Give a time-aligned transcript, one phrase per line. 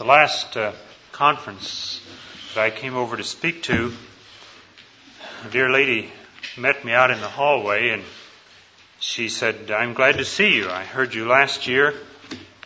[0.00, 0.72] The last uh,
[1.12, 2.00] conference
[2.54, 3.92] that I came over to speak to,
[5.46, 6.10] a dear lady
[6.56, 8.02] met me out in the hallway and
[8.98, 10.70] she said, I'm glad to see you.
[10.70, 11.92] I heard you last year.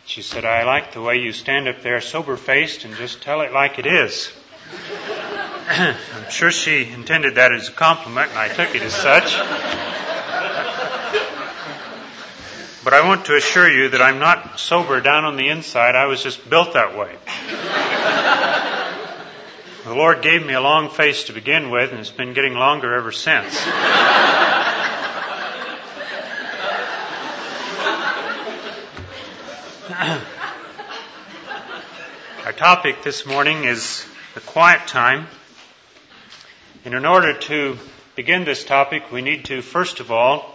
[0.05, 3.41] She said, I like the way you stand up there sober faced and just tell
[3.41, 4.31] it like it is.
[5.67, 9.94] I'm sure she intended that as a compliment and I took it as such.
[12.85, 15.95] But I want to assure you that I'm not sober down on the inside.
[15.95, 17.15] I was just built that way.
[19.85, 22.93] the Lord gave me a long face to begin with, and it's been getting longer
[22.93, 23.59] ever since.
[32.45, 35.25] Our topic this morning is the quiet time.
[36.85, 37.79] And in order to
[38.15, 40.54] begin this topic, we need to, first of all,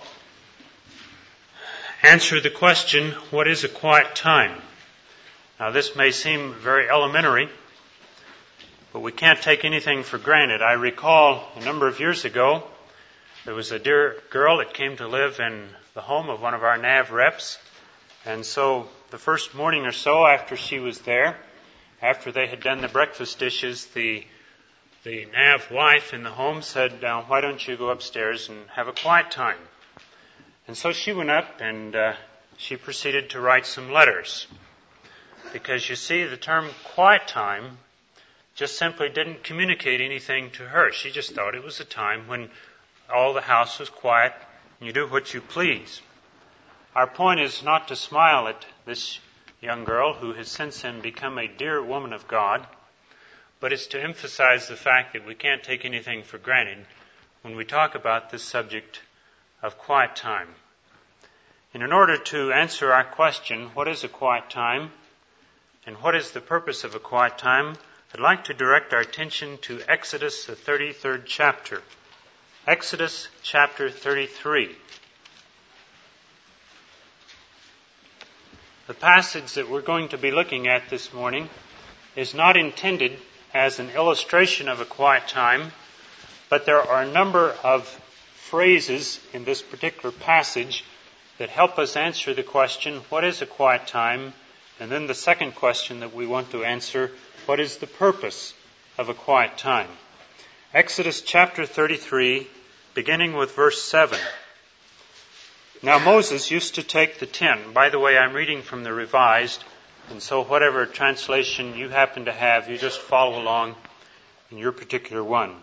[2.03, 4.61] answer the question, what is a quiet time?
[5.59, 7.49] Now this may seem very elementary,
[8.93, 10.63] but we can't take anything for granted.
[10.63, 12.65] I recall a number of years ago,
[13.45, 16.63] there was a dear girl that came to live in the home of one of
[16.63, 17.59] our NAV reps.
[18.25, 21.37] And so the first morning or so after she was there,
[22.03, 24.25] after they had done the breakfast dishes, the
[25.03, 28.87] the NAV wife in the home said, uh, why don't you go upstairs and have
[28.87, 29.57] a quiet time?
[30.67, 32.13] And so she went up and uh,
[32.57, 34.47] she proceeded to write some letters.
[35.53, 37.79] Because you see, the term quiet time
[38.55, 40.93] just simply didn't communicate anything to her.
[40.93, 42.51] She just thought it was a time when
[43.13, 44.33] all the house was quiet
[44.79, 46.03] and you do what you please.
[46.95, 49.19] Our point is not to smile at this
[49.61, 52.67] young girl who has since then become a dear woman of God,
[53.61, 56.79] but it's to emphasize the fact that we can't take anything for granted
[57.43, 59.01] when we talk about this subject
[59.63, 60.49] of quiet time.
[61.73, 64.91] And in order to answer our question, what is a quiet time
[65.87, 67.77] and what is the purpose of a quiet time,
[68.13, 71.83] I'd like to direct our attention to Exodus, the 33rd chapter.
[72.67, 74.75] Exodus chapter 33.
[78.87, 81.49] The passage that we're going to be looking at this morning
[82.17, 83.17] is not intended
[83.55, 85.71] as an illustration of a quiet time,
[86.49, 88.00] but there are a number of
[88.51, 90.85] phrases in this particular passage
[91.39, 94.33] that help us answer the question, what is a quiet time?
[94.81, 97.13] And then the second question that we want to answer,
[97.47, 98.53] what is the purpose
[98.99, 99.89] of a quiet time?
[100.75, 102.49] Exodus chapter 33,
[102.95, 104.19] beginning with verse 7.
[105.83, 107.73] Now Moses used to take the tent.
[107.73, 109.63] By the way, I'm reading from the Revised,
[110.11, 113.77] and so whatever translation you happen to have, you just follow along
[114.51, 115.55] in your particular one.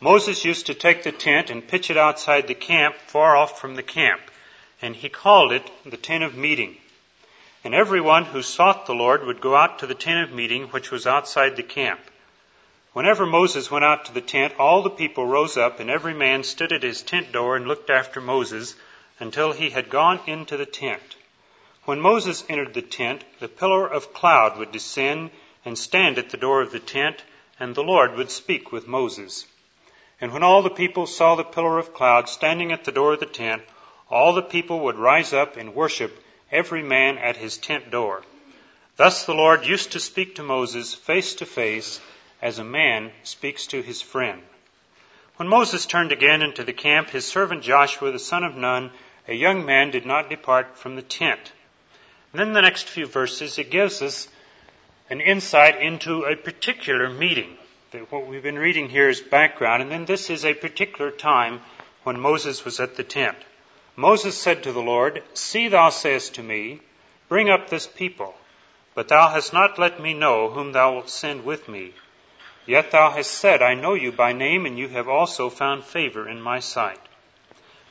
[0.00, 3.76] Moses used to take the tent and pitch it outside the camp, far off from
[3.76, 4.20] the camp,
[4.82, 6.76] and he called it the tent of meeting.
[7.64, 10.90] And everyone who sought the Lord would go out to the tent of meeting, which
[10.90, 12.00] was outside the camp.
[12.92, 16.42] Whenever Moses went out to the tent, all the people rose up, and every man
[16.42, 18.74] stood at his tent door and looked after Moses
[19.18, 21.16] until he had gone into the tent.
[21.84, 25.30] When Moses entered the tent, the pillar of cloud would descend
[25.64, 27.22] and stand at the door of the tent,
[27.58, 29.46] and the Lord would speak with Moses.
[30.20, 33.20] And when all the people saw the pillar of cloud standing at the door of
[33.20, 33.62] the tent,
[34.08, 38.22] all the people would rise up and worship, every man at his tent door.
[38.96, 42.00] Thus the Lord used to speak to Moses face to face,
[42.40, 44.42] as a man speaks to his friend.
[45.36, 48.90] When Moses turned again into the camp, his servant Joshua, the son of Nun,
[49.28, 51.52] a young man, did not depart from the tent.
[52.32, 54.28] And then the next few verses, it gives us
[55.10, 57.58] an insight into a particular meeting
[57.96, 61.62] that what we've been reading here is background, and then this is a particular time
[62.02, 63.38] when Moses was at the tent.
[63.96, 66.82] Moses said to the Lord, See, thou sayest to me,
[67.30, 68.34] Bring up this people,
[68.94, 71.94] but thou hast not let me know whom thou wilt send with me.
[72.66, 76.28] Yet thou hast said, I know you by name, and you have also found favor
[76.28, 77.00] in my sight.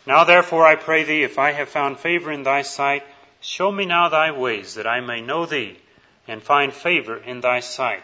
[0.06, 3.02] Now therefore I pray thee, if I have found favor in thy sight,
[3.42, 5.80] show me now thy ways, that I may know thee,
[6.28, 8.04] and find favor in thy sight.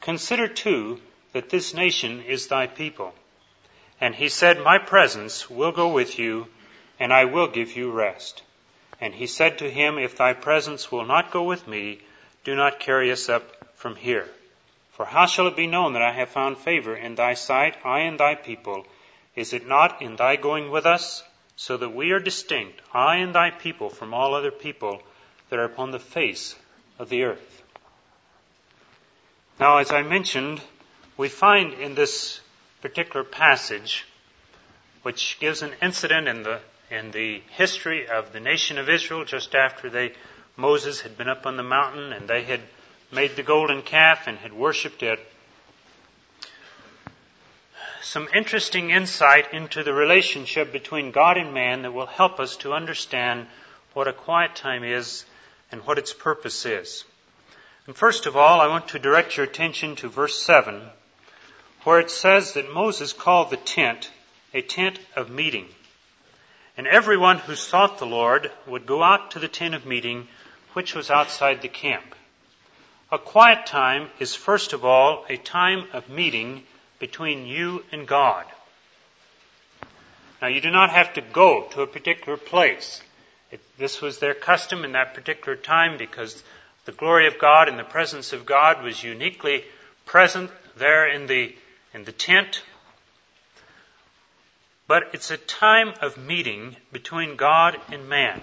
[0.00, 0.98] Consider too
[1.36, 3.12] that this nation is thy people.
[4.00, 6.46] And he said, My presence will go with you,
[6.98, 8.42] and I will give you rest.
[9.02, 12.00] And he said to him, If thy presence will not go with me,
[12.44, 13.44] do not carry us up
[13.74, 14.26] from here.
[14.92, 18.00] For how shall it be known that I have found favor in thy sight, I
[18.08, 18.86] and thy people?
[19.34, 21.22] Is it not in thy going with us,
[21.54, 25.02] so that we are distinct, I and thy people, from all other people
[25.50, 26.56] that are upon the face
[26.98, 27.62] of the earth?
[29.60, 30.62] Now, as I mentioned,
[31.16, 32.40] we find in this
[32.82, 34.04] particular passage,
[35.02, 39.54] which gives an incident in the in the history of the nation of Israel just
[39.54, 40.12] after they
[40.56, 42.60] Moses had been up on the mountain and they had
[43.12, 45.18] made the golden calf and had worshipped it.
[48.02, 52.72] Some interesting insight into the relationship between God and man that will help us to
[52.72, 53.46] understand
[53.94, 55.24] what a quiet time is
[55.72, 57.04] and what its purpose is.
[57.86, 60.82] And first of all, I want to direct your attention to verse 7,
[61.86, 64.10] where it says that Moses called the tent
[64.52, 65.68] a tent of meeting.
[66.76, 70.26] And everyone who sought the Lord would go out to the tent of meeting,
[70.72, 72.16] which was outside the camp.
[73.12, 76.64] A quiet time is first of all a time of meeting
[76.98, 78.46] between you and God.
[80.42, 83.00] Now you do not have to go to a particular place.
[83.52, 86.42] It, this was their custom in that particular time because
[86.84, 89.64] the glory of God and the presence of God was uniquely
[90.04, 91.54] present there in the,
[91.96, 92.62] in the tent.
[94.86, 98.38] But it's a time of meeting between God and man.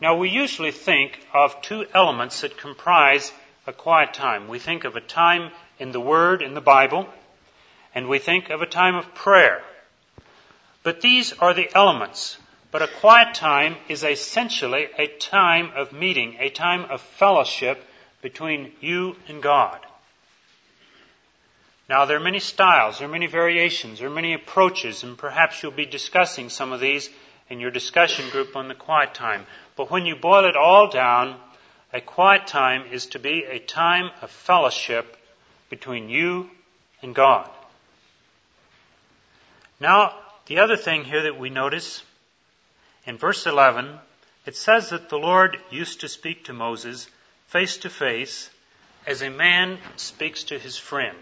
[0.00, 3.32] Now we usually think of two elements that comprise
[3.66, 4.46] a quiet time.
[4.46, 7.08] We think of a time in the Word, in the Bible,
[7.94, 9.62] and we think of a time of prayer.
[10.82, 12.36] But these are the elements.
[12.70, 17.82] But a quiet time is essentially a time of meeting, a time of fellowship
[18.20, 19.80] between you and God.
[21.88, 25.62] Now, there are many styles, there are many variations, there are many approaches, and perhaps
[25.62, 27.08] you'll be discussing some of these
[27.48, 29.46] in your discussion group on the quiet time.
[29.76, 31.38] But when you boil it all down,
[31.92, 35.16] a quiet time is to be a time of fellowship
[35.70, 36.50] between you
[37.02, 37.48] and God.
[39.78, 40.14] Now,
[40.46, 42.02] the other thing here that we notice
[43.04, 43.98] in verse 11,
[44.44, 47.08] it says that the Lord used to speak to Moses
[47.46, 48.50] face to face
[49.06, 51.16] as a man speaks to his friend.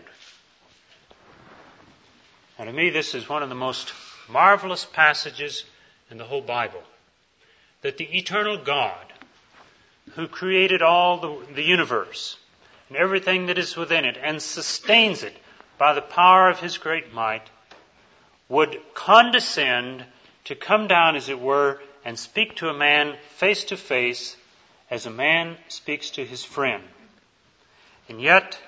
[2.59, 3.93] And to me, this is one of the most
[4.29, 5.65] marvelous passages
[6.11, 6.83] in the whole Bible.
[7.83, 9.12] That the eternal God,
[10.12, 12.37] who created all the, the universe
[12.89, 15.37] and everything that is within it and sustains it
[15.79, 17.49] by the power of his great might,
[18.49, 20.05] would condescend
[20.45, 24.37] to come down, as it were, and speak to a man face to face
[24.91, 26.85] as a man speaks to his friend.
[28.09, 28.59] And yet,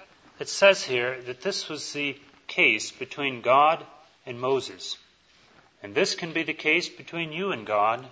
[0.41, 3.85] it says here that this was the case between God
[4.25, 4.97] and Moses.
[5.83, 8.07] And this can be the case between you and God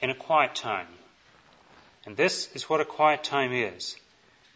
[0.00, 0.86] in a quiet time.
[2.06, 3.96] And this is what a quiet time is.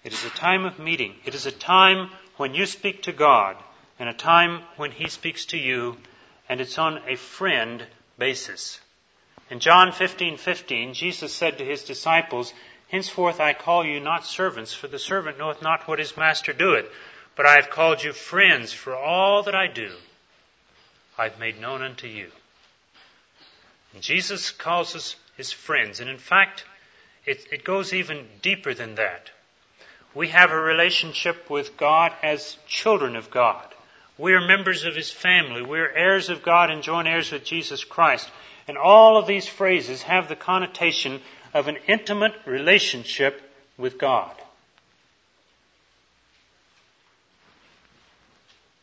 [0.04, 1.14] It is a time of meeting.
[1.25, 3.56] It is a time when you speak to God
[3.98, 5.96] and a time when He speaks to you,
[6.48, 7.84] and it's on a friend
[8.16, 8.80] basis.
[9.50, 12.52] In John 15:15, Jesus said to his disciples,
[12.88, 16.86] Henceforth I call you not servants, for the servant knoweth not what his master doeth,
[17.38, 19.93] but I have called you friends, for all that I do
[21.17, 22.32] I've made known unto you.
[23.94, 26.64] And Jesus calls us his friends, and in fact,
[27.25, 29.31] it, it goes even deeper than that.
[30.17, 33.73] We have a relationship with God as children of God.
[34.19, 35.62] We are members of His family.
[35.62, 38.29] We are heirs of God and joint heirs with Jesus Christ.
[38.67, 41.20] And all of these phrases have the connotation
[41.55, 43.40] of an intimate relationship
[43.76, 44.35] with God.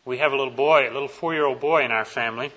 [0.06, 2.52] We have a little boy, a little four-year-old boy in our family,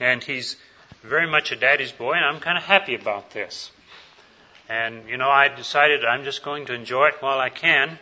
[0.00, 0.56] and he's
[1.02, 3.70] very much a daddy's boy, and I'm kind of happy about this.
[4.66, 7.98] And, you know, I decided I'm just going to enjoy it while I can,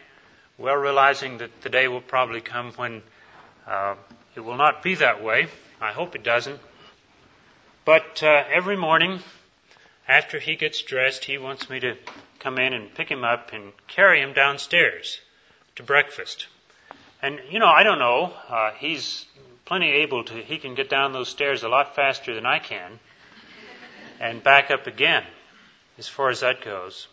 [0.59, 3.03] well realizing that the day will probably come when
[3.67, 3.97] uh,
[4.37, 5.49] it will not be that way.
[5.81, 6.61] I hope it doesn't.
[7.85, 9.19] But uh, every morning,
[10.07, 11.97] after he gets dressed, he wants me to
[12.39, 15.19] come in and pick him up and carry him downstairs
[15.75, 16.47] to breakfast.
[17.23, 18.33] And you know, I don't know.
[18.49, 19.27] Uh, he's
[19.65, 20.35] plenty able to.
[20.35, 22.99] He can get down those stairs a lot faster than I can,
[24.19, 25.25] and back up again,
[25.99, 27.09] as far as that goes.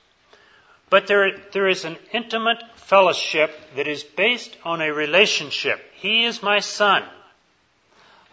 [0.89, 5.81] But there, there is an intimate fellowship that is based on a relationship.
[5.95, 7.03] He is my son.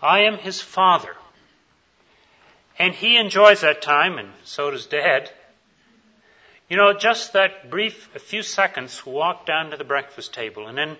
[0.01, 1.17] I am his father.
[2.79, 5.31] And he enjoys that time, and so does dad.
[6.69, 10.67] You know, just that brief, a few seconds, walk down to the breakfast table.
[10.67, 10.97] And then,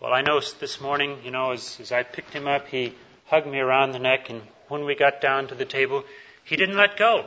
[0.00, 2.94] well, I know this morning, you know, as, as I picked him up, he
[3.26, 6.04] hugged me around the neck, and when we got down to the table,
[6.42, 7.26] he didn't let go.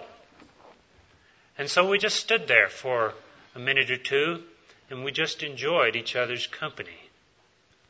[1.58, 3.14] And so we just stood there for
[3.54, 4.44] a minute or two,
[4.90, 6.98] and we just enjoyed each other's company.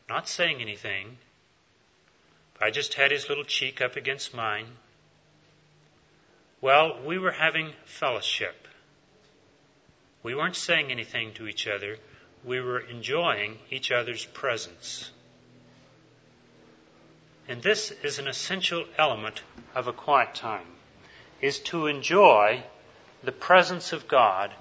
[0.09, 1.17] Not saying anything.
[2.61, 4.67] I just had his little cheek up against mine.
[6.59, 8.67] Well, we were having fellowship.
[10.23, 11.97] We weren't saying anything to each other.
[12.43, 15.09] We were enjoying each other's presence.
[17.47, 19.41] And this is an essential element
[19.75, 20.67] of a quiet time,
[21.41, 22.63] is to enjoy
[23.23, 24.51] the presence of God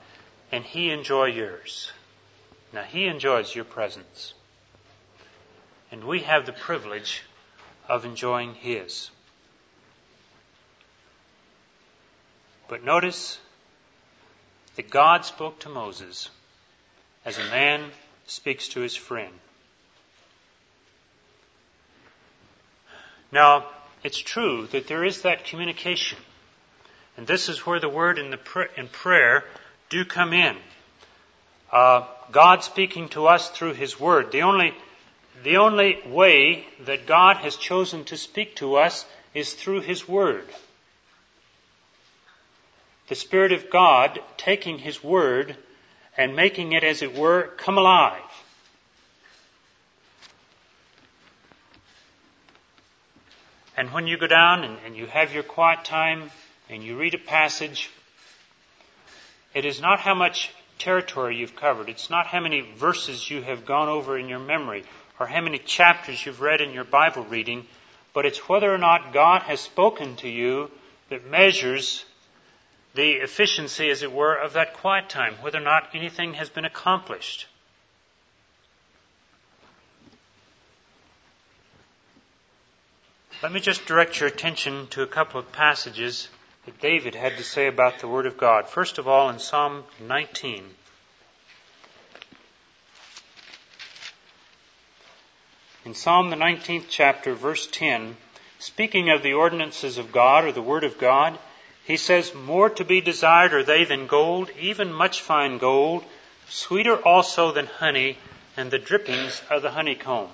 [0.50, 1.90] and He enjoy yours.
[2.72, 4.34] Now, He enjoys your presence.
[5.90, 7.22] And we have the privilege
[7.88, 9.10] of enjoying His.
[12.68, 13.38] But notice
[14.76, 16.30] that God spoke to Moses
[17.24, 17.90] as a man
[18.26, 19.32] speaks to his friend.
[23.30, 23.66] Now,
[24.04, 26.18] it's true that there is that communication.
[27.16, 29.44] And this is where the word and, the pr- and prayer
[29.88, 30.56] do come in.
[31.70, 34.30] Uh, God speaking to us through His Word.
[34.32, 34.74] The only,
[35.42, 40.44] the only way that God has chosen to speak to us is through His Word.
[43.08, 45.56] The Spirit of God taking His Word
[46.16, 48.20] and making it, as it were, come alive.
[53.76, 56.30] And when you go down and, and, you have your quiet time
[56.68, 57.90] and you read a passage,
[59.54, 61.88] it is not how much territory you've covered.
[61.88, 64.84] It's not how many verses you have gone over in your memory
[65.18, 67.66] or how many chapters you've read in your Bible reading,
[68.12, 70.70] but it's whether or not God has spoken to you
[71.08, 72.04] that measures
[72.94, 76.64] the efficiency, as it were, of that quiet time, whether or not anything has been
[76.64, 77.46] accomplished.
[83.42, 86.28] Let me just direct your attention to a couple of passages
[86.64, 88.68] that David had to say about the Word of God.
[88.68, 90.64] First of all, in Psalm 19.
[95.84, 98.16] In Psalm the 19th chapter, verse 10,
[98.60, 101.36] speaking of the ordinances of God or the Word of God,
[101.84, 106.04] he says, More to be desired are they than gold, even much fine gold,
[106.48, 108.18] sweeter also than honey,
[108.56, 110.28] and the drippings of the honeycomb.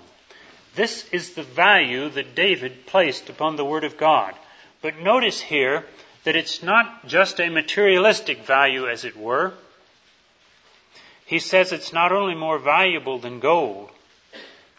[0.74, 4.34] This is the value that David placed upon the Word of God.
[4.82, 5.84] But notice here
[6.24, 9.54] that it's not just a materialistic value, as it were.
[11.24, 13.90] He says it's not only more valuable than gold,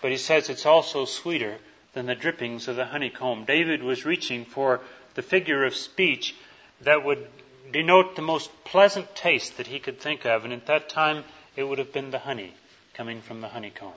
[0.02, 1.58] but he says it's also sweeter
[1.94, 3.46] than the drippings of the honeycomb.
[3.46, 4.82] David was reaching for
[5.16, 6.36] the figure of speech
[6.82, 7.28] that would
[7.72, 11.24] denote the most pleasant taste that he could think of, and at that time
[11.56, 12.54] it would have been the honey
[12.94, 13.94] coming from the honeycomb.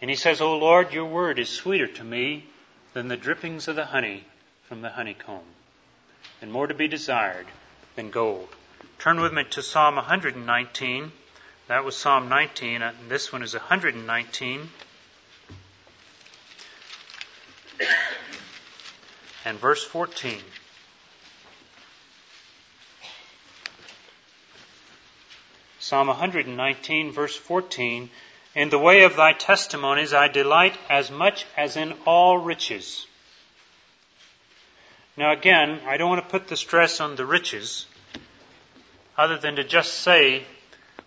[0.00, 2.46] And he says, O Lord, your word is sweeter to me
[2.94, 4.24] than the drippings of the honey
[4.64, 5.44] from the honeycomb,
[6.40, 7.46] and more to be desired
[7.96, 8.48] than gold.
[8.98, 11.12] Turn with me to Psalm 119.
[11.68, 14.68] That was Psalm 19, and this one is 119.
[19.44, 20.38] And verse 14.
[25.90, 28.10] Psalm 119, verse 14.
[28.54, 33.08] In the way of thy testimonies I delight as much as in all riches.
[35.16, 37.86] Now again, I don't want to put the stress on the riches,
[39.18, 40.44] other than to just say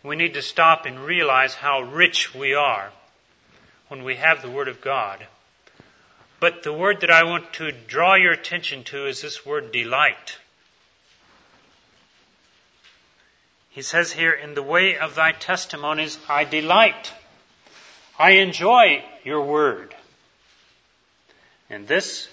[0.04, 2.92] we need to stop and realize how rich we are
[3.88, 5.26] when we have the Word of God.
[6.42, 10.40] But the word that I want to draw your attention to is this word delight.
[13.74, 17.12] He says here, in the way of thy testimonies I delight.
[18.20, 19.96] I enjoy your word.
[21.72, 22.30] And this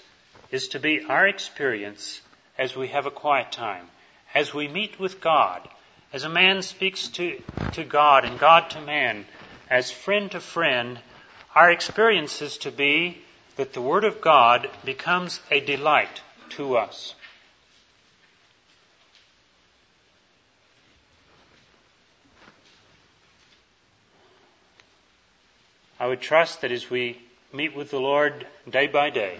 [0.51, 2.21] is to be our experience
[2.59, 3.87] as we have a quiet time,
[4.35, 5.67] as we meet with God,
[6.13, 7.41] as a man speaks to,
[7.73, 9.25] to God and God to man,
[9.67, 10.99] as friend to friend,
[11.55, 13.17] our experience is to be
[13.55, 17.15] that the Word of God becomes a delight to us.
[26.01, 27.21] I would trust that as we
[27.53, 29.37] meet with the Lord day by day,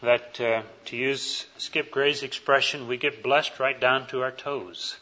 [0.00, 4.96] that uh, to use Skip Gray's expression, we get blessed right down to our toes.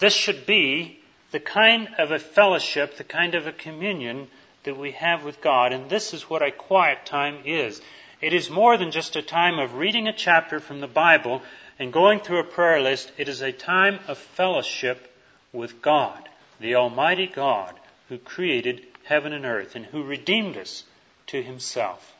[0.00, 4.28] This should be the kind of a fellowship, the kind of a communion
[4.64, 7.80] that we have with God, and this is what a quiet time is.
[8.20, 11.40] It is more than just a time of reading a chapter from the Bible
[11.78, 13.10] and going through a prayer list.
[13.16, 15.10] It is a time of fellowship
[15.54, 16.26] with God
[16.60, 17.74] the Almighty God
[18.08, 20.84] who created heaven and earth and who redeemed us
[21.28, 22.14] to himself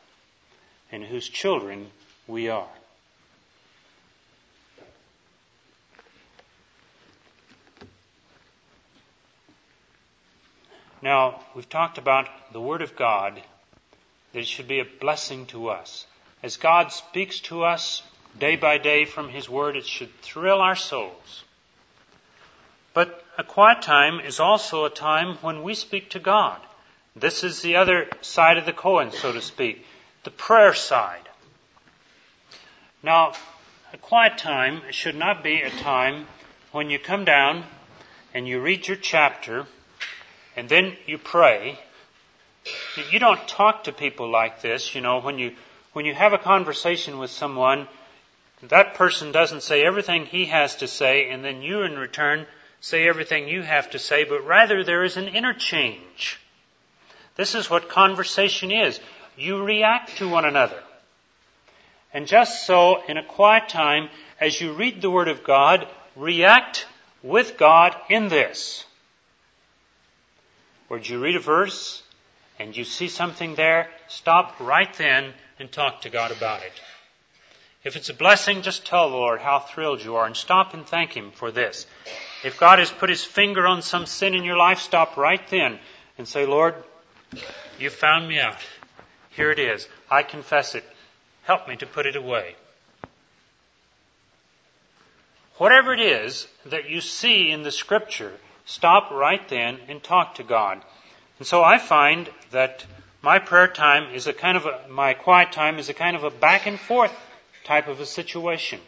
[0.91, 1.91] and whose children
[2.27, 2.67] we are.
[11.01, 13.41] Now, we've talked about the Word of God,
[14.33, 16.05] that it should be a blessing to us.
[16.43, 18.03] As God speaks to us
[18.37, 21.43] day by day from His Word, it should thrill our souls.
[22.93, 26.59] But a quiet time is also a time when we speak to God.
[27.15, 29.85] This is the other side of the coin, so to speak,
[30.23, 31.27] the prayer side.
[33.03, 33.33] Now,
[33.93, 36.27] a quiet time should not be a time
[36.71, 37.63] when you come down
[38.33, 39.65] and you read your chapter
[40.55, 41.79] and then you pray,
[43.11, 44.93] you don't talk to people like this.
[44.93, 45.55] You know, when you,
[45.93, 47.87] when you have a conversation with someone,
[48.63, 52.45] that person doesn't say everything he has to say and then you in return
[52.81, 56.39] say everything you have to say, but rather there is an interchange.
[57.35, 58.99] This is what conversation is.
[59.37, 60.81] You react to one another.
[62.13, 64.09] And just so, in a quiet time,
[64.39, 66.85] as you read the Word of God, react
[67.23, 68.83] with God in this.
[70.89, 72.03] Where you read a verse
[72.59, 76.73] and you see something there, stop right then and talk to God about it.
[77.83, 80.85] If it's a blessing, just tell the Lord how thrilled you are and stop and
[80.85, 81.87] thank Him for this.
[82.43, 85.79] If God has put His finger on some sin in your life, stop right then
[86.17, 86.75] and say, Lord,
[87.79, 88.57] you found me out.
[89.31, 89.87] Here it is.
[90.11, 90.83] I confess it.
[91.43, 92.55] Help me to put it away.
[95.57, 98.33] Whatever it is that you see in the scripture,
[98.65, 100.81] stop right then and talk to God.
[101.39, 102.85] And so I find that
[103.23, 106.23] my prayer time is a kind of a, my quiet time is a kind of
[106.23, 107.11] a back and forth
[107.63, 108.79] type of a situation.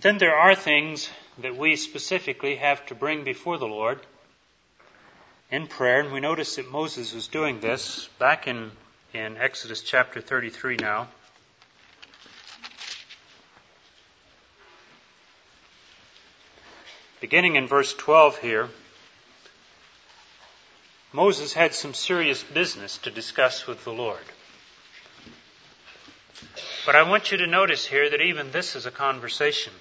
[0.00, 4.00] Then there are things that we specifically have to bring before the Lord
[5.50, 8.70] in prayer, and we notice that Moses was doing this back in,
[9.12, 11.08] in Exodus chapter 33 now.
[17.20, 18.68] Beginning in verse 12 here,
[21.18, 24.22] Moses had some serious business to discuss with the Lord.
[26.86, 29.72] But I want you to notice here that even this is a conversation.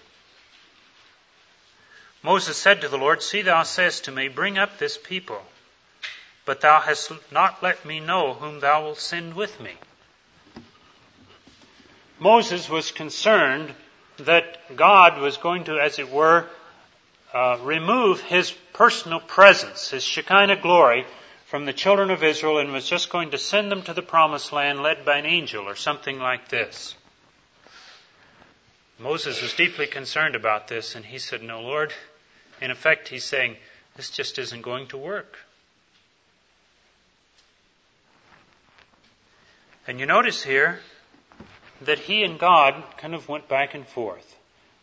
[2.23, 5.39] Moses said to the Lord, See, thou sayest to me, Bring up this people,
[6.43, 9.73] but thou hast not let me know whom thou wilt send with me.
[12.17, 13.75] Moses was concerned
[14.17, 16.47] that God was going to, as it were,
[17.31, 21.05] uh, remove his personal presence, his Shekinah glory,
[21.47, 24.51] from the children of Israel and was just going to send them to the promised
[24.51, 26.93] land led by an angel or something like this.
[28.99, 31.93] Moses was deeply concerned about this and he said, No, Lord,
[32.61, 33.55] in effect, he's saying,
[33.95, 35.37] this just isn't going to work.
[39.87, 40.79] And you notice here
[41.81, 44.35] that he and God kind of went back and forth.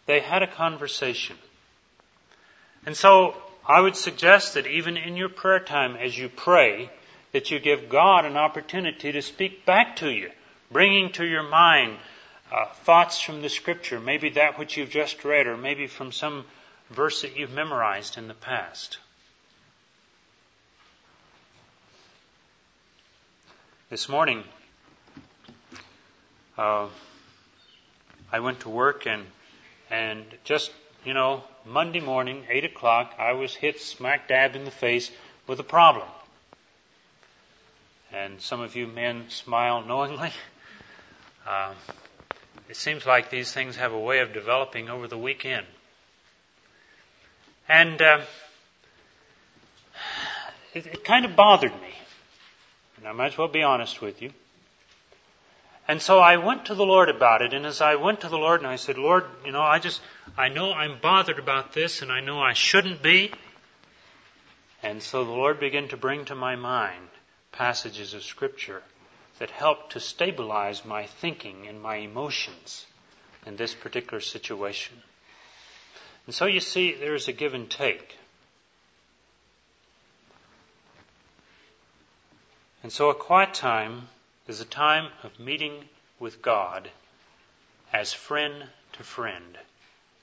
[0.06, 1.36] They had a conversation.
[2.86, 6.90] And so I would suggest that even in your prayer time as you pray,
[7.32, 10.30] that you give God an opportunity to speak back to you,
[10.70, 11.96] bringing to your mind
[12.52, 16.44] uh, thoughts from the scripture, maybe that which you've just read, or maybe from some
[16.90, 18.98] verse that you've memorized in the past.
[23.88, 24.44] This morning,
[26.58, 26.88] uh,
[28.30, 29.24] I went to work and
[29.90, 30.70] and just
[31.04, 35.10] you know Monday morning, eight o'clock, I was hit smack dab in the face
[35.46, 36.08] with a problem.
[38.12, 40.32] And some of you men smile knowingly.
[41.46, 41.74] Uh,
[42.68, 45.66] it seems like these things have a way of developing over the weekend.
[47.68, 48.20] And uh,
[50.74, 51.94] it, it kind of bothered me.
[52.98, 54.30] And I might as well be honest with you.
[55.86, 58.38] And so I went to the Lord about it, and as I went to the
[58.38, 60.00] Lord and I said, Lord, you know, I just,
[60.36, 63.32] I know I'm bothered about this, and I know I shouldn't be.
[64.82, 67.08] And so the Lord began to bring to my mind
[67.52, 68.82] passages of Scripture
[69.38, 72.86] that helped to stabilize my thinking and my emotions
[73.46, 74.96] in this particular situation.
[76.26, 78.16] And so you see, there's a give and take.
[82.82, 84.08] And so a quiet time
[84.46, 85.84] is a time of meeting
[86.18, 86.90] with God
[87.92, 89.58] as friend to friend.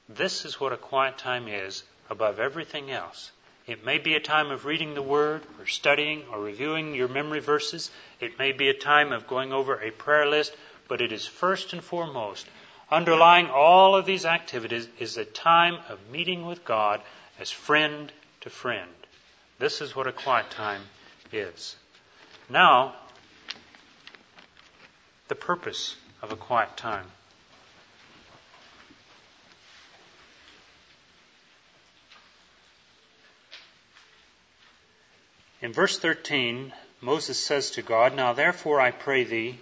[0.10, 3.31] This is what a quiet time is above everything else.
[3.67, 7.39] It may be a time of reading the Word or studying or reviewing your memory
[7.39, 7.91] verses.
[8.19, 10.53] It may be a time of going over a prayer list,
[10.88, 12.47] but it is first and foremost
[12.91, 16.99] Underlying all of these activities is a time of meeting with God
[17.39, 18.91] as friend to friend.
[19.60, 20.81] This is what a quiet time
[21.31, 21.77] is.
[22.49, 22.95] Now,
[25.32, 27.06] the purpose of a quiet time.
[35.62, 39.58] In verse 13, Moses says to God, Now therefore I pray thee,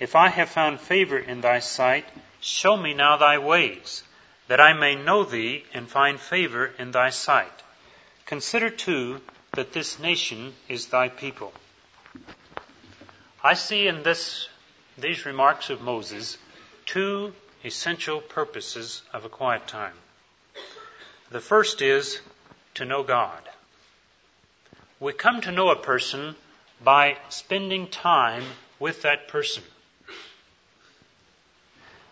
[0.00, 2.04] if I have found favor in thy sight,
[2.40, 4.02] Show me now thy ways,
[4.48, 7.62] that I may know thee and find favor in thy sight.
[8.26, 9.20] Consider too
[9.52, 11.52] that this nation is thy people.
[13.44, 14.48] I see in this,
[14.98, 16.36] these remarks of Moses
[16.86, 17.32] two
[17.64, 19.94] essential purposes of a quiet time.
[21.30, 22.20] The first is
[22.74, 23.40] to know God.
[25.00, 26.36] We come to know a person
[26.82, 28.44] by spending time
[28.78, 29.62] with that person.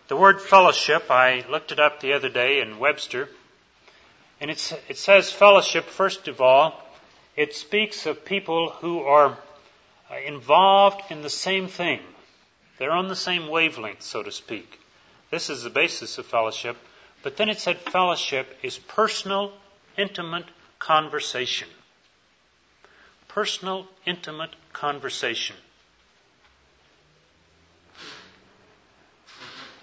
[0.07, 3.29] The word fellowship, I looked it up the other day in Webster,
[4.41, 4.59] and it
[4.97, 6.81] says fellowship, first of all,
[7.37, 9.37] it speaks of people who are
[10.25, 12.01] involved in the same thing.
[12.81, 14.79] They're on the same wavelength, so to speak.
[15.29, 16.75] This is the basis of fellowship.
[17.21, 19.53] But then it said fellowship is personal,
[19.99, 20.45] intimate
[20.79, 21.67] conversation.
[23.27, 25.55] Personal, intimate conversation.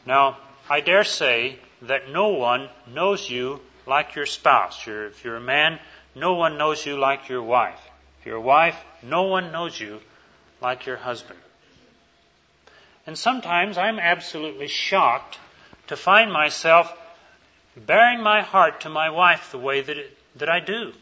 [0.04, 4.84] Now, I dare say that no one knows you like your spouse.
[4.84, 5.78] You're, if you're a man,
[6.16, 7.80] no one knows you like your wife.
[8.18, 10.00] If you're a wife, no one knows you
[10.60, 11.38] like your husband.
[13.08, 15.38] And sometimes I'm absolutely shocked
[15.86, 16.94] to find myself
[17.74, 20.92] baring my heart to my wife the way that, it, that I do.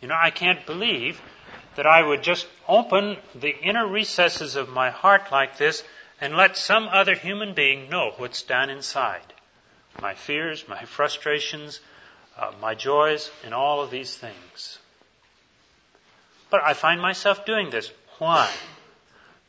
[0.00, 1.20] You know, I can't believe
[1.76, 5.84] that I would just open the inner recesses of my heart like this
[6.22, 9.34] and let some other human being know what's down inside.
[10.00, 11.80] My fears, my frustrations,
[12.38, 14.78] uh, my joys, and all of these things.
[16.48, 17.92] But I find myself doing this.
[18.16, 18.50] Why?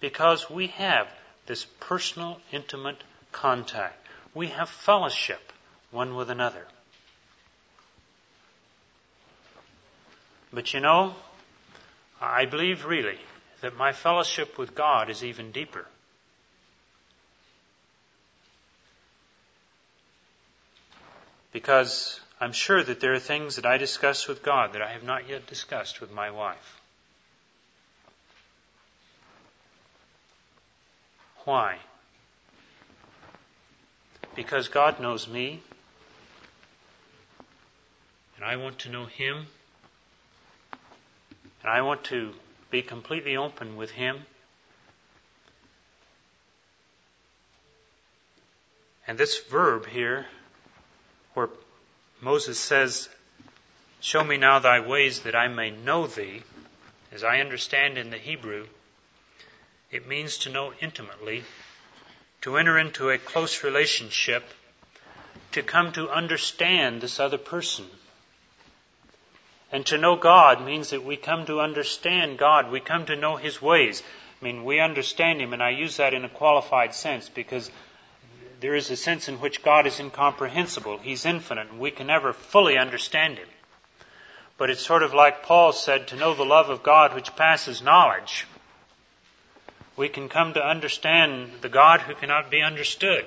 [0.01, 1.07] Because we have
[1.45, 4.07] this personal, intimate contact.
[4.33, 5.51] We have fellowship
[5.91, 6.65] one with another.
[10.51, 11.15] But you know,
[12.21, 13.19] I believe really
[13.61, 15.87] that my fellowship with God is even deeper.
[21.51, 25.03] Because I'm sure that there are things that I discuss with God that I have
[25.03, 26.81] not yet discussed with my wife.
[31.45, 31.77] Why?
[34.35, 35.61] Because God knows me,
[38.35, 39.45] and I want to know Him,
[41.61, 42.33] and I want to
[42.71, 44.25] be completely open with Him.
[49.05, 50.25] And this verb here,
[51.33, 51.49] where
[52.21, 53.09] Moses says,
[53.99, 56.43] Show me now thy ways that I may know thee,
[57.11, 58.67] as I understand in the Hebrew,
[59.93, 61.43] it means to know intimately,
[62.41, 64.43] to enter into a close relationship,
[65.51, 67.85] to come to understand this other person.
[69.71, 72.71] And to know God means that we come to understand God.
[72.71, 74.01] We come to know His ways.
[74.41, 77.69] I mean, we understand Him, and I use that in a qualified sense because
[78.61, 80.97] there is a sense in which God is incomprehensible.
[80.97, 83.47] He's infinite, and we can never fully understand Him.
[84.57, 87.83] But it's sort of like Paul said, to know the love of God which passes
[87.83, 88.47] knowledge
[89.95, 93.25] we can come to understand the God who cannot be understood.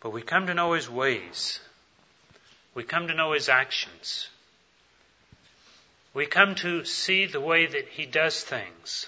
[0.00, 1.60] But we come to know His ways.
[2.74, 4.28] We come to know His actions.
[6.14, 9.06] We come to see the way that He does things.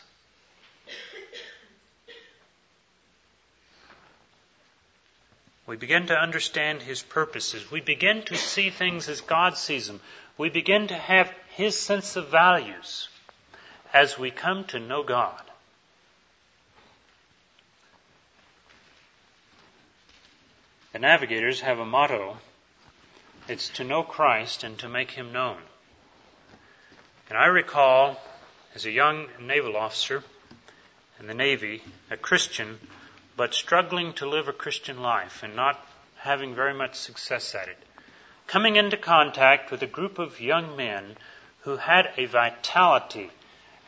[5.66, 7.70] We begin to understand His purposes.
[7.70, 10.00] We begin to see things as God sees them.
[10.36, 13.08] We begin to have His sense of values
[13.94, 15.40] as we come to know God.
[20.92, 22.36] The navigators have a motto
[23.46, 25.58] it's to know Christ and to make him known.
[27.28, 28.20] And I recall,
[28.74, 30.24] as a young naval officer
[31.20, 32.80] in the Navy, a Christian,
[33.36, 37.78] but struggling to live a Christian life and not having very much success at it,
[38.46, 41.16] coming into contact with a group of young men
[41.60, 43.30] who had a vitality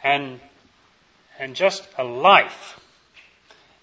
[0.02, 0.40] and,
[1.38, 2.80] and just a life.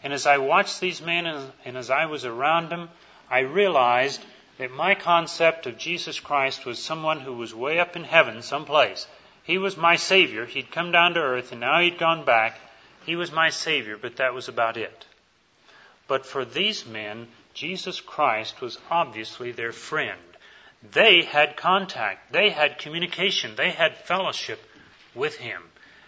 [0.03, 2.89] And as I watched these men and, and as I was around them,
[3.29, 4.23] I realized
[4.57, 9.07] that my concept of Jesus Christ was someone who was way up in heaven someplace.
[9.43, 10.45] He was my Savior.
[10.45, 12.59] He'd come down to earth and now he'd gone back.
[13.05, 15.05] He was my Savior, but that was about it.
[16.07, 20.19] But for these men, Jesus Christ was obviously their friend.
[20.91, 22.33] They had contact.
[22.33, 23.55] They had communication.
[23.55, 24.59] They had fellowship
[25.15, 25.61] with Him.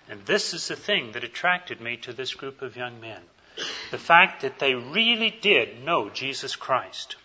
[0.10, 3.22] And this is the thing that attracted me to this group of young men.
[3.92, 7.16] The fact that they really did know Jesus Christ.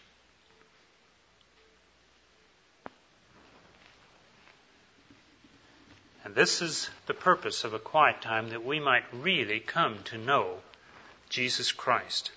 [6.25, 10.19] And this is the purpose of a quiet time that we might really come to
[10.19, 10.59] know
[11.29, 12.31] Jesus Christ.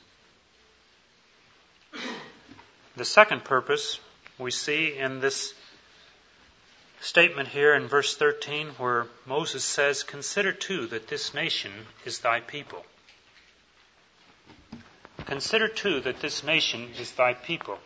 [2.95, 3.99] The second purpose
[4.39, 5.53] we see in this
[7.03, 11.71] statement here in verse 13 where Moses says, Consider too that this nation
[12.05, 12.85] is thy people.
[15.25, 17.77] Consider too that this nation is thy people.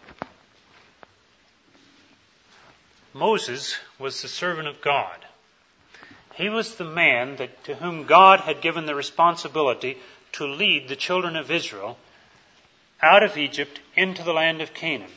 [3.14, 5.26] Moses was the servant of God.
[6.36, 9.98] He was the man that, to whom God had given the responsibility
[10.34, 11.98] to lead the children of Israel
[13.02, 15.10] out of Egypt into the land of Canaan.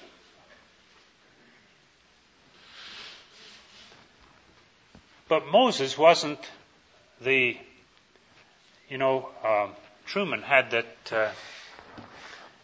[5.30, 6.40] But Moses wasn't
[7.20, 7.56] the,
[8.88, 9.68] you know, uh,
[10.04, 11.30] Truman had that uh,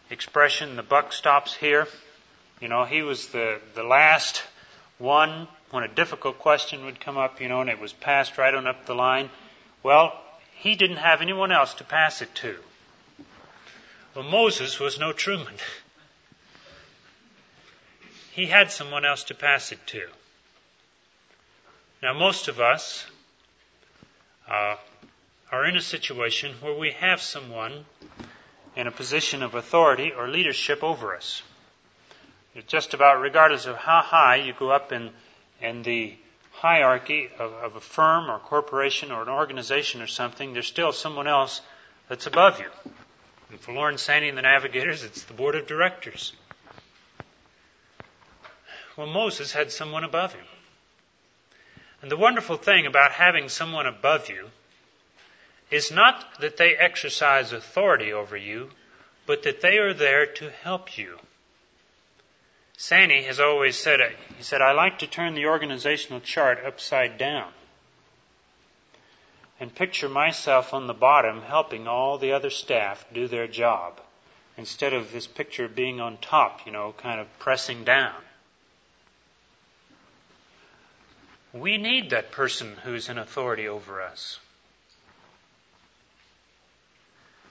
[0.09, 1.87] expression, the buck stops here.
[2.59, 4.43] You know, he was the, the last
[4.97, 8.53] one when a difficult question would come up, you know, and it was passed right
[8.53, 9.29] on up the line.
[9.81, 10.21] Well,
[10.57, 12.57] he didn't have anyone else to pass it to.
[14.13, 15.53] Well, Moses was no Truman.
[18.33, 20.09] He had someone else to pass it to.
[22.01, 23.07] Now, most of us
[24.47, 24.75] uh,
[25.51, 27.85] are in a situation where we have someone
[28.75, 31.41] in a position of authority or leadership over us.
[32.67, 35.09] Just about regardless of how high you go up in,
[35.61, 36.15] in the
[36.51, 41.27] hierarchy of, of a firm or corporation or an organization or something, there's still someone
[41.27, 41.61] else
[42.09, 42.69] that's above you.
[43.49, 46.33] And for Lorne Sanny and the Navigators, it's the board of directors.
[48.95, 50.45] Well, Moses had someone above him.
[52.01, 54.49] And the wonderful thing about having someone above you
[55.71, 58.69] is not that they exercise authority over you,
[59.25, 61.17] but that they are there to help you.
[62.77, 63.99] Sanny has always said,
[64.37, 67.51] he said, I like to turn the organizational chart upside down
[69.59, 73.99] and picture myself on the bottom helping all the other staff do their job
[74.55, 78.13] instead of this picture being on top, you know, kind of pressing down.
[81.53, 84.39] We need that person who's in authority over us.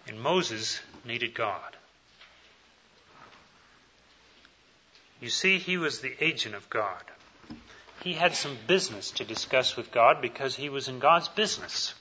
[0.06, 1.76] And Moses needed God.
[5.20, 7.02] You see, he was the agent of God.
[8.02, 11.94] He had some business to discuss with God because he was in God's business.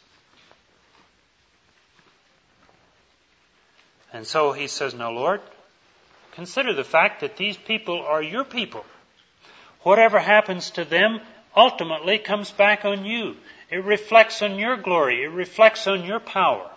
[4.12, 5.41] And so he says, Now, Lord,
[6.34, 8.86] consider the fact that these people are your people.
[9.81, 11.21] Whatever happens to them
[11.55, 13.35] ultimately comes back on you.
[13.69, 15.23] It reflects on your glory.
[15.23, 16.69] It reflects on your power.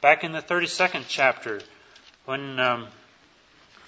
[0.00, 1.60] Back in the 32nd chapter,
[2.24, 2.88] when um,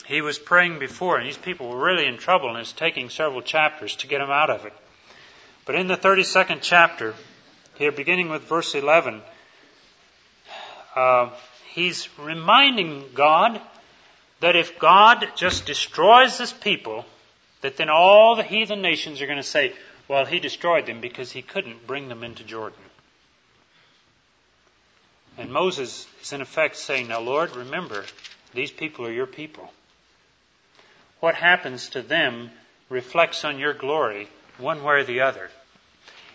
[0.06, 3.42] he was praying before, and these people were really in trouble, and it's taking several
[3.42, 4.72] chapters to get them out of it.
[5.64, 7.14] But in the 32nd chapter,
[7.74, 9.20] here beginning with verse 11,
[10.94, 11.30] uh,
[11.74, 13.60] he's reminding God
[14.40, 17.04] that if God just destroys this people,
[17.66, 19.72] that then all the heathen nations are going to say,
[20.06, 22.78] well, he destroyed them because he couldn't bring them into Jordan.
[25.36, 28.04] And Moses is in effect saying, Now, Lord, remember,
[28.54, 29.72] these people are your people.
[31.18, 32.52] What happens to them
[32.88, 35.50] reflects on your glory one way or the other.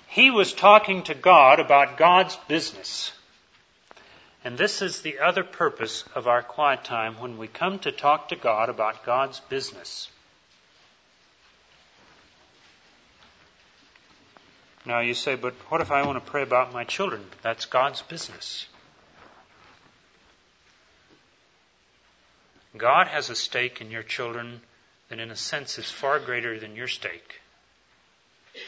[0.08, 3.14] He was talking to God about God's business.
[4.44, 8.28] And this is the other purpose of our quiet time when we come to talk
[8.28, 10.10] to God about God's business.
[14.86, 17.24] Now you say, but what if I want to pray about my children?
[17.44, 18.66] That's God's business.
[22.78, 24.62] God has a stake in your children
[25.10, 27.42] that, in a sense, is far greater than your stake.
[28.56, 28.62] You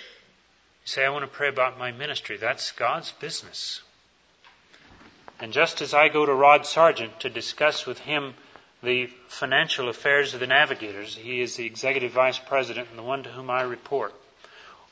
[0.85, 2.37] say, I want to pray about my ministry.
[2.37, 3.81] That's God's business.
[5.39, 8.33] And just as I go to Rod Sargent to discuss with him
[8.83, 13.23] the financial affairs of the navigators, he is the executive vice president and the one
[13.23, 14.13] to whom I report.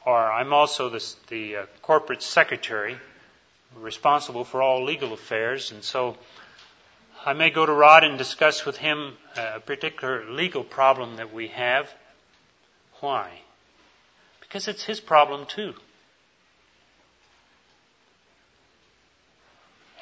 [0.06, 2.98] Or I'm also the, the uh, corporate secretary
[3.76, 6.18] responsible for all legal affairs, and so
[7.26, 11.50] I may go to Rod and discuss with him a particular legal problem that we
[11.50, 11.94] have.
[13.00, 13.30] Why?
[14.40, 15.76] Because it's his problem too.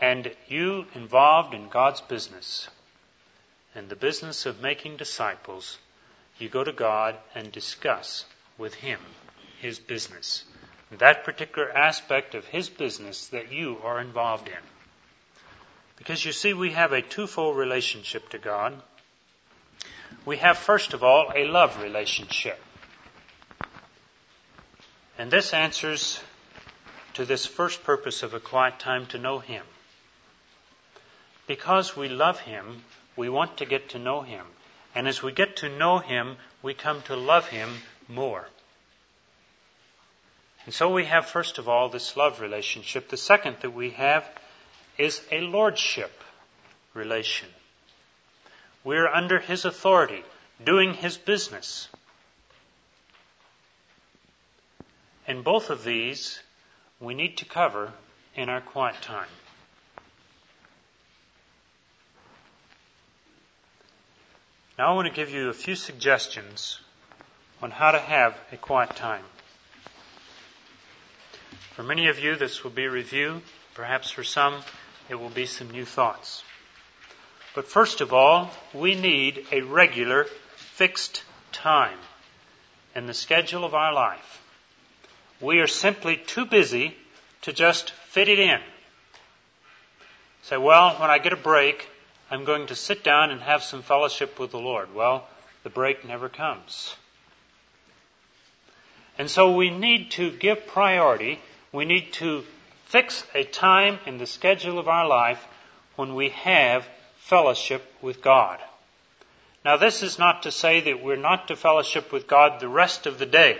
[0.01, 2.69] And you involved in God's business,
[3.75, 5.77] and the business of making disciples,
[6.37, 8.23] you go to God and discuss
[8.57, 8.99] with Him
[9.61, 10.43] His business.
[10.91, 14.63] That particular aspect of His business that you are involved in.
[15.97, 18.81] Because you see, we have a twofold relationship to God.
[20.25, 22.59] We have, first of all, a love relationship.
[25.17, 26.21] And this answers
[27.15, 29.65] to this first purpose of a quiet time to know Him.
[31.47, 32.83] Because we love Him,
[33.17, 34.45] we want to get to know Him.
[34.95, 37.69] And as we get to know Him, we come to love Him
[38.07, 38.47] more.
[40.65, 43.09] And so we have, first of all, this love relationship.
[43.09, 44.29] The second that we have
[44.97, 46.11] is a lordship
[46.93, 47.47] relation.
[48.83, 50.23] We're under His authority,
[50.63, 51.87] doing His business.
[55.27, 56.39] And both of these
[56.99, 57.93] we need to cover
[58.35, 59.27] in our quiet time.
[64.77, 66.79] Now I want to give you a few suggestions
[67.61, 69.23] on how to have a quiet time.
[71.75, 73.41] For many of you, this will be review.
[73.73, 74.55] Perhaps for some,
[75.09, 76.43] it will be some new thoughts.
[77.55, 81.97] But first of all, we need a regular, fixed time
[82.95, 84.41] in the schedule of our life.
[85.41, 86.95] We are simply too busy
[87.43, 88.59] to just fit it in.
[90.43, 91.87] Say, well, when I get a break,
[92.31, 94.93] I'm going to sit down and have some fellowship with the Lord.
[94.93, 95.27] Well,
[95.63, 96.95] the break never comes.
[99.17, 101.39] And so we need to give priority.
[101.71, 102.43] We need to
[102.85, 105.45] fix a time in the schedule of our life
[105.95, 108.59] when we have fellowship with God.
[109.63, 113.05] Now, this is not to say that we're not to fellowship with God the rest
[113.05, 113.59] of the day,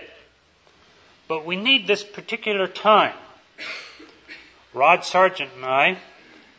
[1.28, 3.14] but we need this particular time.
[4.72, 5.98] Rod Sargent and I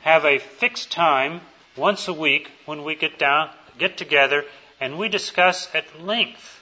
[0.01, 1.41] have a fixed time
[1.75, 4.45] once a week when we get down, get together,
[4.79, 6.61] and we discuss at length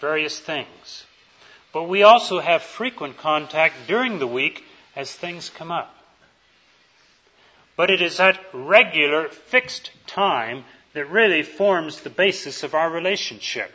[0.00, 1.06] various things.
[1.72, 5.94] But we also have frequent contact during the week as things come up.
[7.76, 13.72] But it is that regular, fixed time that really forms the basis of our relationship,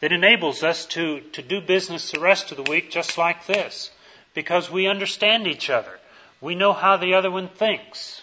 [0.00, 3.90] that enables us to, to do business the rest of the week just like this,
[4.34, 6.00] because we understand each other.
[6.40, 8.20] We know how the other one thinks.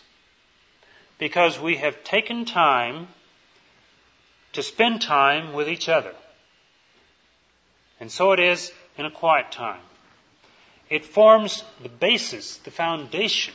[1.17, 3.07] Because we have taken time
[4.53, 6.13] to spend time with each other.
[7.99, 9.81] And so it is in a quiet time.
[10.89, 13.53] It forms the basis, the foundation.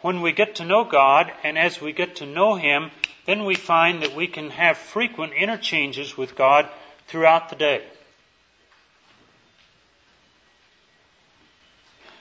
[0.00, 2.90] When we get to know God, and as we get to know Him,
[3.26, 6.68] then we find that we can have frequent interchanges with God
[7.08, 7.84] throughout the day.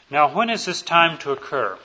[0.10, 1.78] Now, when is this time to occur?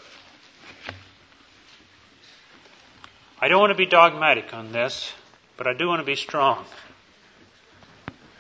[3.41, 5.13] I don't want to be dogmatic on this,
[5.57, 6.65] but I do want to be strong.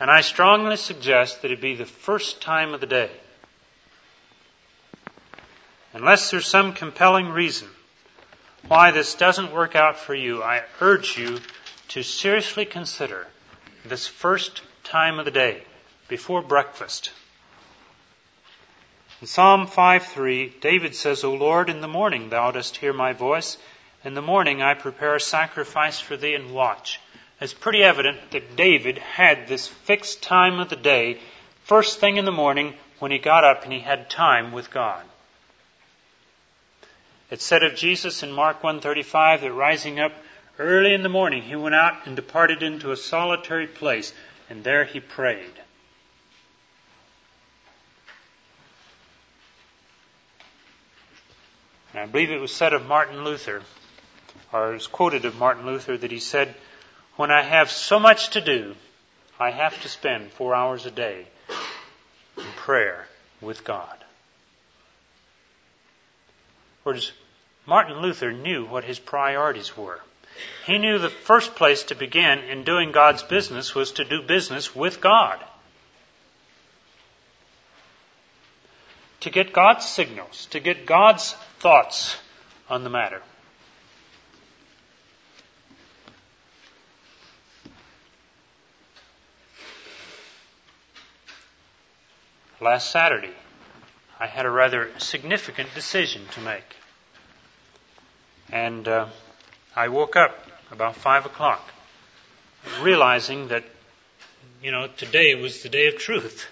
[0.03, 3.09] And I strongly suggest that it be the first time of the day.
[5.93, 7.69] Unless there's some compelling reason
[8.67, 11.39] why this doesn't work out for you, I urge you
[11.91, 13.29] to seriously consider
[13.85, 15.63] this first time of the day
[16.09, 17.13] before breakfast.
[19.21, 23.57] In Psalm 5:3, David says, "O Lord, in the morning thou dost hear my voice;
[24.03, 26.99] in the morning I prepare a sacrifice for thee and watch."
[27.43, 31.19] It's pretty evident that David had this fixed time of the day,
[31.65, 35.05] first thing in the morning when he got up and he had time with God.
[37.31, 40.13] It said of Jesus in Mark 135 that rising up
[40.59, 44.13] early in the morning he went out and departed into a solitary place
[44.49, 45.59] and there he prayed.
[51.93, 53.63] And I believe it was said of Martin Luther,
[54.53, 56.55] or it was quoted of Martin Luther that he said,
[57.17, 58.75] when I have so much to do,
[59.39, 61.27] I have to spend four hours a day
[62.37, 63.07] in prayer
[63.41, 63.97] with God.
[66.83, 67.13] Whereas
[67.67, 70.01] Martin Luther knew what his priorities were.
[70.67, 74.75] He knew the first place to begin in doing God's business was to do business
[74.75, 75.39] with God.
[79.21, 82.17] To get God's signals, to get God's thoughts
[82.69, 83.23] on the matter.
[92.63, 93.35] Last Saturday,
[94.21, 96.77] I had a rather significant decision to make.
[98.51, 99.09] And uh,
[99.75, 101.69] I woke up about 5 o'clock,
[102.81, 103.65] realizing that,
[104.63, 106.47] you know, today was the day of truth.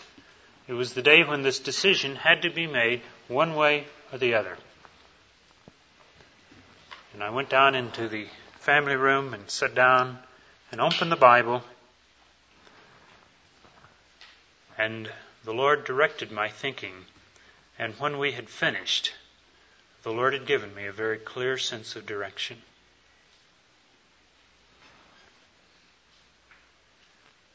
[0.67, 4.35] It was the day when this decision had to be made one way or the
[4.35, 4.57] other.
[7.15, 8.27] And I went down into the
[8.59, 10.19] family room and sat down
[10.73, 11.63] and opened the Bible.
[14.79, 15.11] And
[15.45, 17.07] the Lord directed my thinking,
[17.79, 19.13] and when we had finished,
[20.03, 22.59] the Lord had given me a very clear sense of direction.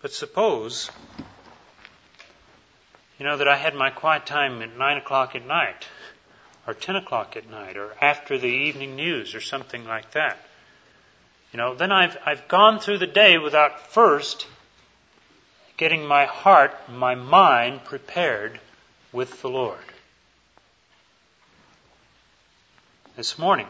[0.01, 0.91] But suppose,
[3.17, 5.87] you know, that I had my quiet time at 9 o'clock at night,
[6.67, 10.37] or 10 o'clock at night, or after the evening news, or something like that.
[11.51, 14.45] You know, then I've, I've gone through the day without first
[15.77, 18.59] getting my heart, my mind prepared
[19.11, 19.79] with the Lord.
[23.15, 23.67] This morning,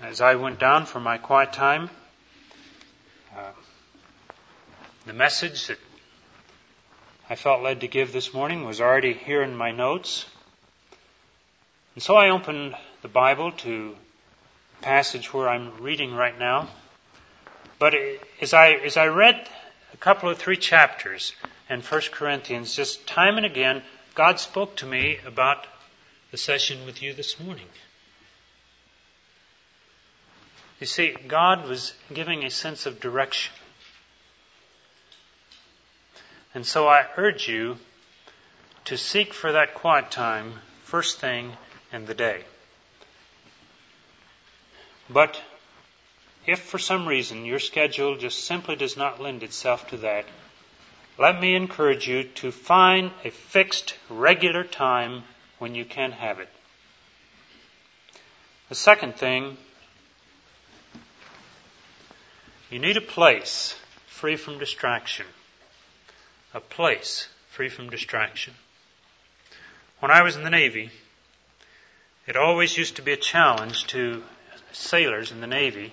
[0.00, 1.90] as I went down for my quiet time,
[3.36, 3.52] uh,
[5.06, 5.78] the message that
[7.28, 10.26] I felt led to give this morning was already here in my notes.
[11.94, 16.68] And so I opened the Bible to the passage where I'm reading right now.
[17.78, 17.94] But
[18.40, 19.48] as I, as I read
[19.92, 21.34] a couple of three chapters
[21.68, 23.82] in 1 Corinthians, just time and again,
[24.14, 25.66] God spoke to me about
[26.30, 27.66] the session with you this morning.
[30.80, 33.52] You see, God was giving a sense of direction.
[36.54, 37.76] And so I urge you
[38.86, 41.52] to seek for that quiet time first thing
[41.92, 42.44] in the day.
[45.08, 45.40] But
[46.46, 50.24] if for some reason your schedule just simply does not lend itself to that,
[51.18, 55.22] let me encourage you to find a fixed, regular time
[55.58, 56.48] when you can have it.
[58.70, 59.56] The second thing,
[62.70, 65.26] you need a place free from distraction.
[66.54, 68.54] A place free from distraction.
[69.98, 70.90] When I was in the Navy,
[72.26, 74.22] it always used to be a challenge to
[74.72, 75.92] sailors in the Navy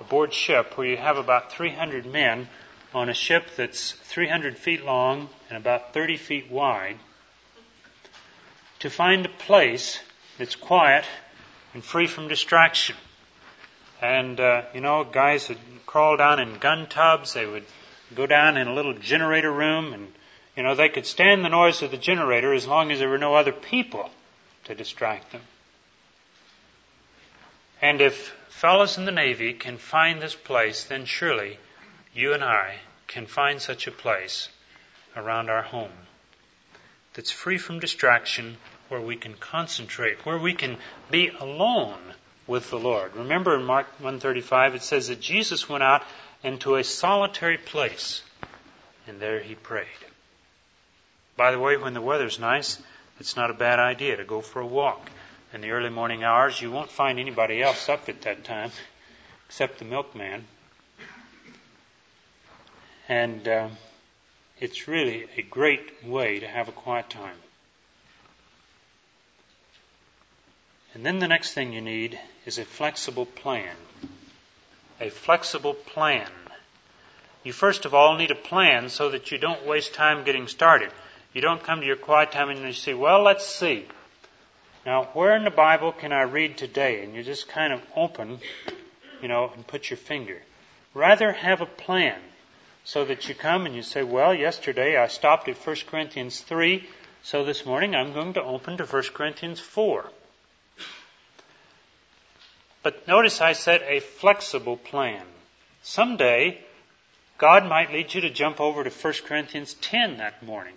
[0.00, 2.48] aboard ship where you have about 300 men
[2.94, 6.98] on a ship that's 300 feet long and about 30 feet wide
[8.78, 10.00] to find a place
[10.38, 11.04] that's quiet
[11.74, 12.96] and free from distraction.
[14.00, 17.34] And, uh, you know, guys would crawl down in gun tubs.
[17.34, 17.64] They would
[18.14, 20.12] go down in a little generator room and,
[20.56, 23.18] you know, they could stand the noise of the generator as long as there were
[23.18, 24.10] no other people
[24.64, 25.42] to distract them.
[27.82, 31.58] And if fellows in the Navy can find this place, then surely
[32.14, 32.76] you and I
[33.06, 34.48] can find such a place
[35.16, 35.92] around our home
[37.14, 38.56] that's free from distraction,
[38.88, 40.76] where we can concentrate, where we can
[41.10, 41.98] be alone
[42.46, 43.14] with the Lord.
[43.16, 46.04] Remember in Mark 135 it says that Jesus went out
[46.42, 48.22] into a solitary place
[49.06, 49.86] and there he prayed.
[51.36, 52.80] By the way, when the weather's nice,
[53.20, 55.10] it's not a bad idea to go for a walk.
[55.50, 58.70] In the early morning hours, you won't find anybody else up at that time
[59.46, 60.44] except the milkman.
[63.08, 63.68] And uh,
[64.60, 67.36] it's really a great way to have a quiet time.
[70.92, 73.74] And then the next thing you need is a flexible plan.
[75.00, 76.28] A flexible plan.
[77.42, 80.90] You first of all need a plan so that you don't waste time getting started.
[81.32, 83.86] You don't come to your quiet time and you say, well, let's see.
[84.88, 87.04] Now, where in the Bible can I read today?
[87.04, 88.38] And you just kind of open,
[89.20, 90.40] you know, and put your finger.
[90.94, 92.18] Rather have a plan
[92.84, 96.88] so that you come and you say, well, yesterday I stopped at 1 Corinthians 3,
[97.22, 100.10] so this morning I'm going to open to 1 Corinthians 4.
[102.82, 105.26] But notice I said a flexible plan.
[105.82, 106.62] Someday,
[107.36, 110.76] God might lead you to jump over to 1 Corinthians 10 that morning.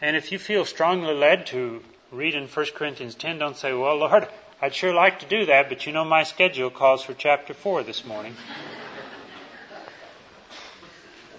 [0.00, 1.82] And if you feel strongly led to
[2.12, 4.28] read in 1 Corinthians 10, don't say, well, Lord,
[4.60, 7.82] I'd sure like to do that, but you know my schedule calls for chapter 4
[7.82, 8.36] this morning.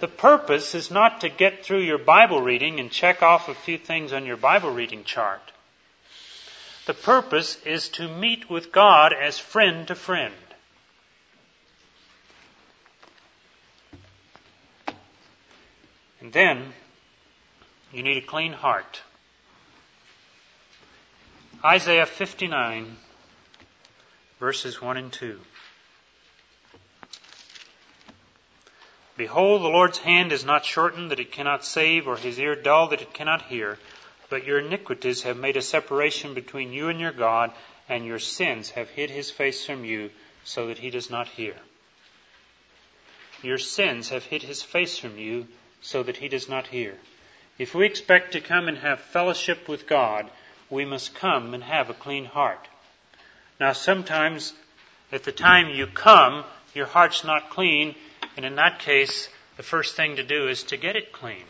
[0.00, 3.78] The purpose is not to get through your Bible reading and check off a few
[3.78, 5.52] things on your Bible reading chart.
[6.86, 10.34] The purpose is to meet with God as friend to friend.
[16.20, 16.72] And then
[17.92, 19.00] you need a clean heart.
[21.64, 22.94] Isaiah 59,
[24.38, 25.40] verses 1 and 2.
[29.16, 32.88] Behold, the Lord's hand is not shortened that it cannot save, or his ear dull
[32.88, 33.78] that it cannot hear.
[34.28, 37.50] But your iniquities have made a separation between you and your God,
[37.88, 40.10] and your sins have hid his face from you
[40.44, 41.54] so that he does not hear.
[43.42, 45.46] Your sins have hid his face from you
[45.80, 46.98] so that he does not hear.
[47.56, 50.30] If we expect to come and have fellowship with God,
[50.70, 52.66] we must come and have a clean heart.
[53.60, 54.52] Now sometimes
[55.12, 56.44] at the time you come,
[56.74, 57.94] your heart's not clean
[58.36, 61.44] and in that case, the first thing to do is to get it clean.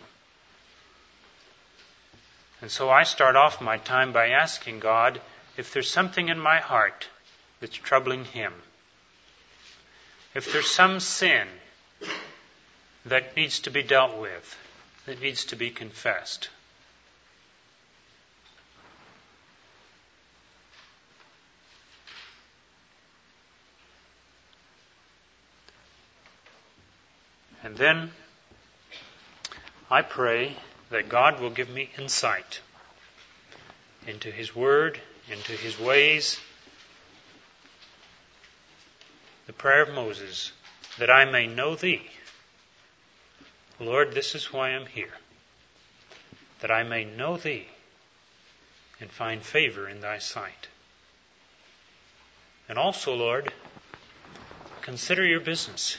[2.60, 5.20] And so I start off my time by asking God
[5.56, 7.08] if there's something in my heart
[7.60, 8.52] that's troubling Him.
[10.34, 11.46] If there's some sin
[13.06, 14.58] that needs to be dealt with,
[15.06, 16.48] that needs to be confessed.
[27.64, 28.10] And then
[29.90, 30.54] I pray
[30.90, 32.60] that God will give me insight
[34.06, 35.00] into His Word,
[35.32, 36.38] into His ways,
[39.46, 40.52] the prayer of Moses,
[40.98, 42.02] that I may know thee.
[43.80, 45.14] Lord, this is why I'm here,
[46.60, 47.66] that I may know thee
[49.00, 50.68] and find favor in thy sight.
[52.68, 53.52] And also, Lord,
[54.82, 55.96] consider your business.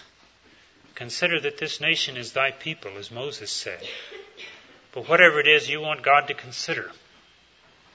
[0.95, 3.85] Consider that this nation is thy people, as Moses said.
[4.93, 6.89] But whatever it is you want God to consider,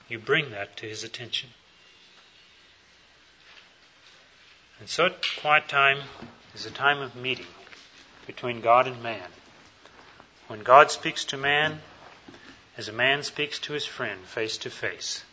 [0.08, 1.48] you bring that to his attention.
[4.78, 5.98] And so quiet time
[6.54, 7.46] is a time of meeting
[8.26, 9.28] between God and man.
[10.48, 11.80] When God speaks to man,
[12.76, 15.24] as a man speaks to his friend face to face.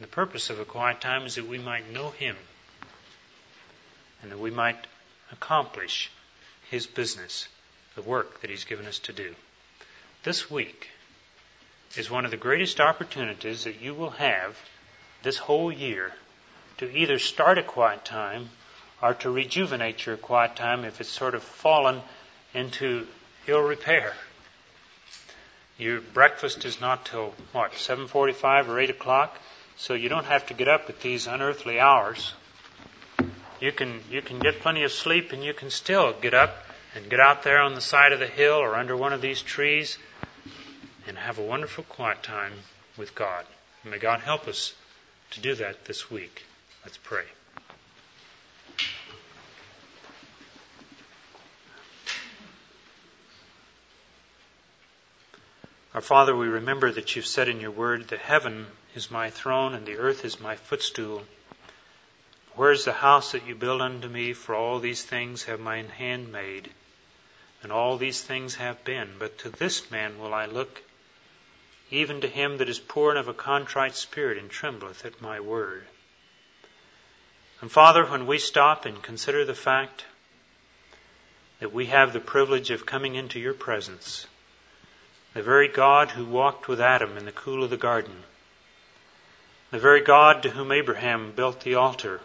[0.00, 2.36] The purpose of a quiet time is that we might know him
[4.22, 4.86] and that we might
[5.32, 6.10] accomplish
[6.70, 7.48] his business,
[7.94, 9.34] the work that he's given us to do.
[10.22, 10.90] This week
[11.96, 14.58] is one of the greatest opportunities that you will have
[15.22, 16.12] this whole year
[16.78, 18.50] to either start a quiet time
[19.02, 22.00] or to rejuvenate your quiet time if it's sort of fallen
[22.54, 23.06] into
[23.46, 24.12] ill repair.
[25.78, 29.38] Your breakfast is not till what, 7:45 or 8 o'clock,
[29.76, 32.32] so you don't have to get up at these unearthly hours.
[33.60, 37.10] You can you can get plenty of sleep and you can still get up and
[37.10, 39.98] get out there on the side of the hill or under one of these trees
[41.06, 42.52] and have a wonderful quiet time
[42.96, 43.44] with God.
[43.84, 44.74] may God help us
[45.30, 46.44] to do that this week.
[46.84, 47.24] Let's pray.
[55.94, 59.74] Our Father, we remember that you've said in your word that heaven is my throne
[59.74, 61.22] and the earth is my footstool.
[62.58, 64.32] Where is the house that you build unto me?
[64.32, 66.68] For all these things have mine hand made,
[67.62, 69.14] and all these things have been.
[69.16, 70.82] But to this man will I look,
[71.92, 75.38] even to him that is poor and of a contrite spirit, and trembleth at my
[75.38, 75.86] word.
[77.60, 80.04] And Father, when we stop and consider the fact
[81.60, 84.26] that we have the privilege of coming into your presence,
[85.32, 88.24] the very God who walked with Adam in the cool of the garden,
[89.70, 92.20] the very God to whom Abraham built the altar,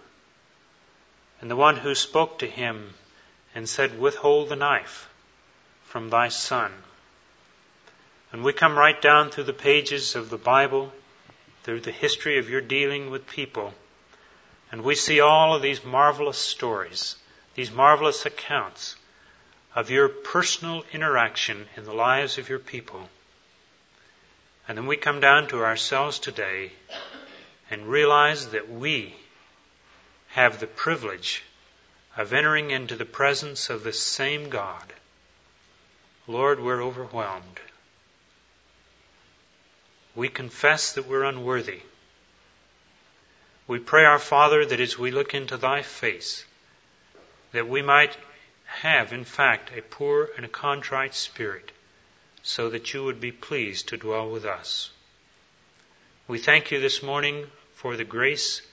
[1.43, 2.93] and the one who spoke to him
[3.53, 5.09] and said, Withhold the knife
[5.83, 6.71] from thy son.
[8.31, 10.93] And we come right down through the pages of the Bible,
[11.63, 13.73] through the history of your dealing with people
[14.73, 17.15] and we see all of these marvelous stories,
[17.53, 18.95] these marvelous accounts
[19.75, 23.07] of your personal interaction in the lives of your people.
[24.67, 26.71] And then we come down to ourselves today
[27.69, 29.13] and realize that we
[30.33, 31.43] have the privilege
[32.17, 34.91] of entering into the presence of the same God.
[36.27, 37.59] Lord, we're overwhelmed.
[40.15, 41.81] We confess that we're unworthy.
[43.67, 46.43] We pray, our Father, that as we look into Thy face,
[47.51, 48.17] that we might
[48.65, 51.71] have, in fact, a poor and a contrite spirit,
[52.41, 54.89] so that you would be pleased to dwell with us.
[56.27, 58.63] We thank you this morning for the grace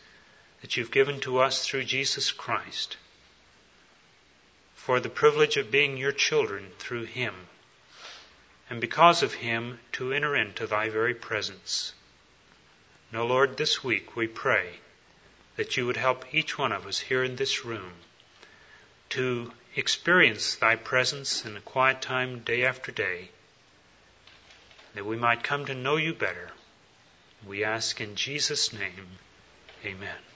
[0.61, 2.97] that you've given to us through Jesus Christ,
[4.75, 7.35] for the privilege of being your children through Him,
[8.69, 11.93] and because of Him to enter into Thy very presence.
[13.13, 14.75] Now, Lord, this week we pray
[15.57, 17.93] that you would help each one of us here in this room
[19.11, 23.29] to experience thy presence in a quiet time day after day,
[24.95, 26.51] that we might come to know you better.
[27.47, 29.19] We ask in Jesus' name,
[29.85, 30.30] amen.